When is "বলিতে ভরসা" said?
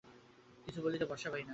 0.81-1.29